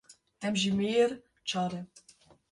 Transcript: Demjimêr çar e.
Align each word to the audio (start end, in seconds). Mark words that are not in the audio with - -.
Demjimêr 0.41 1.09
çar 1.47 1.71
e. 1.79 1.81